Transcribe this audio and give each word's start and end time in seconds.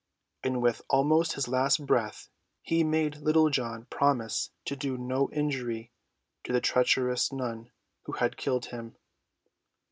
And 0.43 0.63
with 0.63 0.81
almost 0.89 1.33
his 1.33 1.47
last 1.47 1.85
breath 1.85 2.27
he 2.63 2.83
made 2.83 3.17
Little 3.17 3.51
John 3.51 3.85
promise 3.91 4.49
to 4.65 4.75
do 4.75 4.97
no 4.97 5.29
injury 5.31 5.91
to 6.43 6.51
the 6.51 6.59
treacherous 6.59 7.31
nun 7.31 7.69
who 8.05 8.13
had 8.13 8.35
killed 8.35 8.65
him. 8.65 8.95